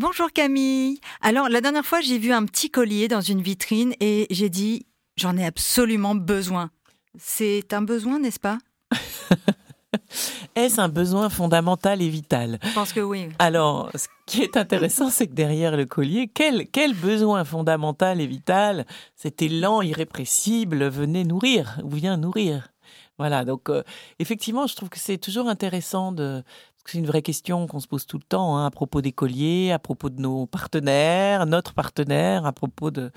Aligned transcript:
Bonjour 0.00 0.32
Camille. 0.32 0.98
Alors 1.20 1.50
la 1.50 1.60
dernière 1.60 1.84
fois 1.84 2.00
j'ai 2.00 2.16
vu 2.16 2.32
un 2.32 2.46
petit 2.46 2.70
collier 2.70 3.06
dans 3.06 3.20
une 3.20 3.42
vitrine 3.42 3.92
et 4.00 4.26
j'ai 4.30 4.48
dit 4.48 4.86
j'en 5.16 5.36
ai 5.36 5.44
absolument 5.44 6.14
besoin. 6.14 6.70
C'est 7.18 7.74
un 7.74 7.82
besoin, 7.82 8.18
n'est-ce 8.18 8.40
pas? 8.40 8.56
Est-ce 10.54 10.80
un 10.80 10.88
besoin 10.88 11.28
fondamental 11.28 12.00
et 12.00 12.08
vital? 12.08 12.58
Je 12.64 12.72
pense 12.72 12.94
que 12.94 13.00
oui. 13.00 13.28
Alors, 13.38 13.90
ce 13.94 14.06
qui 14.24 14.40
est 14.40 14.56
intéressant, 14.56 15.10
c'est 15.10 15.26
que 15.26 15.34
derrière 15.34 15.76
le 15.76 15.84
collier, 15.84 16.30
quel, 16.32 16.66
quel 16.68 16.94
besoin 16.94 17.44
fondamental 17.44 18.22
et 18.22 18.26
vital? 18.26 18.86
Cet 19.16 19.42
élan 19.42 19.82
irrépressible 19.82 20.88
venait 20.88 21.24
nourrir, 21.24 21.78
ou 21.84 21.90
vient 21.90 22.16
nourrir 22.16 22.68
Voilà, 23.18 23.44
donc 23.44 23.68
euh, 23.68 23.82
effectivement, 24.18 24.66
je 24.66 24.76
trouve 24.76 24.88
que 24.88 24.98
c'est 24.98 25.18
toujours 25.18 25.48
intéressant 25.48 26.10
de, 26.10 26.42
c'est 26.86 26.98
une 26.98 27.06
vraie 27.06 27.22
question 27.22 27.66
qu'on 27.66 27.80
se 27.80 27.86
pose 27.86 28.06
tout 28.06 28.18
le 28.18 28.24
temps 28.24 28.56
hein, 28.56 28.66
à 28.66 28.70
propos 28.70 29.00
des 29.00 29.12
colliers, 29.12 29.72
à 29.72 29.78
propos 29.78 30.10
de 30.10 30.20
nos 30.20 30.46
partenaires, 30.46 31.46
notre 31.46 31.74
partenaire, 31.74 32.46
à 32.46 32.52
propos 32.52 32.90
de 32.90 33.10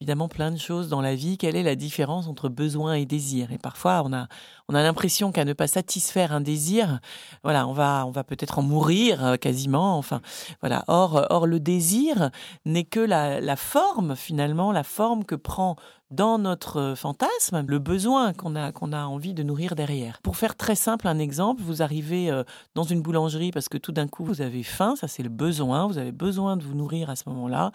évidemment 0.00 0.28
plein 0.28 0.50
de 0.50 0.58
choses 0.58 0.88
dans 0.88 1.00
la 1.00 1.14
vie. 1.14 1.38
Quelle 1.38 1.56
est 1.56 1.62
la 1.62 1.74
différence 1.74 2.26
entre 2.28 2.48
besoin 2.48 2.94
et 2.94 3.06
désir? 3.06 3.52
Et 3.52 3.58
parfois, 3.58 4.02
on 4.04 4.12
a, 4.12 4.28
on 4.68 4.74
a 4.74 4.82
l'impression 4.82 5.32
qu'à 5.32 5.44
ne 5.44 5.52
pas 5.52 5.66
satisfaire 5.66 6.32
un 6.32 6.40
désir, 6.40 7.00
voilà, 7.44 7.66
on 7.68 7.72
va, 7.72 8.04
on 8.06 8.10
va 8.10 8.24
peut-être 8.24 8.58
en 8.58 8.62
mourir 8.62 9.24
euh, 9.24 9.36
quasiment. 9.36 9.96
Enfin, 9.96 10.20
voilà. 10.60 10.84
Or, 10.88 11.26
or 11.30 11.46
le 11.46 11.60
désir 11.60 12.30
n'est 12.64 12.84
que 12.84 13.00
la, 13.00 13.56
forme 13.56 14.16
finalement, 14.16 14.72
la 14.72 14.82
forme 14.82 15.24
que 15.24 15.34
prend 15.34 15.76
dans 16.10 16.38
notre 16.38 16.94
fantasme 16.96 17.64
le 17.66 17.78
besoin 17.78 18.32
qu'on 18.32 18.54
a, 18.54 18.70
qu'on 18.70 18.92
a 18.92 19.04
envie 19.06 19.34
de 19.34 19.42
nourrir 19.42 19.74
derrière. 19.74 20.20
Pour 20.22 20.36
faire 20.36 20.54
très 20.54 20.76
simple 20.76 21.08
un 21.08 21.18
exemple, 21.18 21.62
vous 21.62 21.82
arrivez 21.82 22.30
euh, 22.30 22.44
dans 22.74 22.84
une 22.84 23.02
boulangerie 23.02 23.50
parce 23.50 23.68
que 23.68 23.78
tout 23.78 23.90
d'un 23.90 24.06
coup 24.06 24.24
vous 24.24 24.40
avez 24.40 24.62
faim, 24.62 24.94
ça 24.94 25.08
c'est 25.08 25.24
le 25.24 25.28
besoin, 25.28 25.86
vous 25.86 25.98
avez 25.98 26.12
besoin 26.12 26.56
de 26.56 26.62
vous 26.62 26.74
nourrir 26.74 27.10
à 27.10 27.16
ce 27.16 27.28
moment-là. 27.28 27.72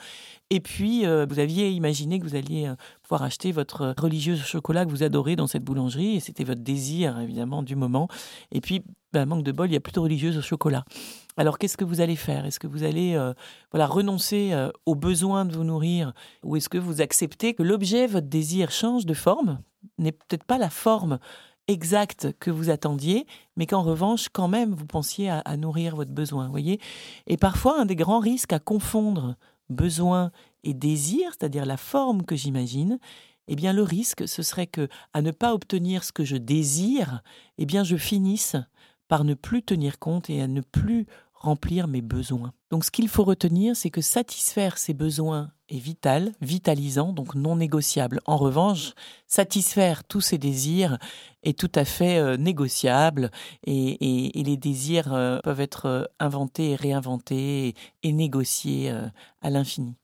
Et 0.49 0.62
puis 0.62 1.05
euh, 1.05 1.26
vous 1.30 1.40
aviez 1.40 1.71
imaginé 1.71 2.20
que 2.20 2.23
vous 2.23 2.35
alliez 2.35 2.68
euh, 2.68 2.76
acheter 3.20 3.51
votre 3.51 3.93
religieux 3.98 4.35
chocolat 4.35 4.85
que 4.85 4.90
vous 4.90 5.04
adorez 5.04 5.35
dans 5.35 5.48
cette 5.48 5.63
boulangerie. 5.63 6.15
Et 6.15 6.20
c'était 6.20 6.43
votre 6.43 6.62
désir 6.62 7.20
évidemment 7.20 7.63
du 7.63 7.76
moment. 7.76 8.07
Et 8.51 8.62
puis, 8.62 8.84
ben, 9.13 9.26
manque 9.26 9.43
de 9.43 9.51
bol, 9.51 9.68
il 9.68 9.71
n'y 9.71 9.77
a 9.77 9.81
plus 9.81 9.91
de 9.91 9.99
religieuse 9.99 10.37
au 10.37 10.41
chocolat. 10.41 10.85
Alors 11.37 11.57
qu'est-ce 11.57 11.77
que 11.77 11.84
vous 11.85 11.99
allez 11.99 12.15
faire? 12.15 12.45
Est-ce 12.45 12.59
que 12.59 12.68
vous 12.68 12.84
allez 12.84 13.15
euh, 13.15 13.34
voilà 13.71 13.87
renoncer 13.87 14.51
euh, 14.53 14.70
au 14.85 14.95
besoin 14.95 15.45
de 15.45 15.53
vous 15.53 15.63
nourrir? 15.63 16.13
Ou 16.43 16.55
est-ce 16.55 16.70
que 16.70 16.77
vous 16.77 17.01
acceptez 17.01 17.53
que 17.53 17.63
l'objet, 17.63 18.07
votre 18.07 18.27
désir 18.27 18.71
change 18.71 19.05
de 19.05 19.13
forme, 19.13 19.59
n'est 19.98 20.12
peut-être 20.13 20.46
pas 20.46 20.57
la 20.57 20.70
forme 20.70 21.20
exacte 21.68 22.34
que 22.40 22.51
vous 22.51 22.70
attendiez, 22.70 23.25
mais 23.55 23.65
qu'en 23.65 23.81
revanche, 23.81 24.27
quand 24.29 24.48
même, 24.48 24.73
vous 24.73 24.85
pensiez 24.85 25.29
à, 25.29 25.40
à 25.40 25.57
nourrir 25.57 25.96
votre 25.96 26.12
besoin, 26.12 26.49
voyez? 26.49 26.79
Et 27.27 27.37
parfois, 27.37 27.79
un 27.79 27.85
des 27.85 27.96
grands 27.96 28.20
risques 28.20 28.53
à 28.53 28.59
confondre 28.59 29.35
besoin 29.70 30.31
et 30.63 30.73
désir, 30.73 31.31
c'est-à-dire 31.31 31.65
la 31.65 31.77
forme 31.77 32.23
que 32.23 32.35
j'imagine, 32.35 32.99
eh 33.48 33.55
bien 33.55 33.73
le 33.73 33.84
risque 33.84 34.27
ce 34.27 34.43
serait 34.43 34.68
que 34.68 34.87
à 35.13 35.21
ne 35.21 35.31
pas 35.31 35.53
obtenir 35.53 36.03
ce 36.03 36.12
que 36.12 36.23
je 36.23 36.37
désire, 36.37 37.21
eh 37.57 37.65
bien 37.65 37.84
je 37.84 37.98
finisse 37.98 38.55
par 39.07 39.23
ne 39.23 39.34
plus 39.34 39.63
tenir 39.63 39.99
compte 39.99 40.29
et 40.29 40.41
à 40.41 40.48
ne 40.48 40.62
plus 40.62 41.05
remplir 41.41 41.87
mes 41.87 42.01
besoins. 42.01 42.53
Donc 42.70 42.85
ce 42.85 42.91
qu'il 42.91 43.09
faut 43.09 43.23
retenir, 43.23 43.76
c'est 43.76 43.90
que 43.90 44.01
satisfaire 44.01 44.77
ses 44.77 44.93
besoins 44.93 45.51
est 45.70 45.79
vital, 45.79 46.34
vitalisant, 46.40 47.13
donc 47.13 47.35
non 47.35 47.55
négociable. 47.55 48.21
En 48.25 48.37
revanche, 48.37 48.93
satisfaire 49.27 50.03
tous 50.03 50.21
ses 50.21 50.37
désirs 50.37 50.98
est 51.43 51.57
tout 51.57 51.71
à 51.73 51.84
fait 51.84 52.20
euh, 52.20 52.37
négociable 52.37 53.31
et, 53.65 54.31
les 54.35 54.57
désirs 54.57 55.13
euh, 55.13 55.40
peuvent 55.43 55.62
être 55.62 55.85
euh, 55.87 56.05
inventés 56.20 56.75
réinventés 56.75 57.73
et, 58.03 58.12
négociés 58.12 58.93
à 59.41 59.49
l'infini. 59.49 59.96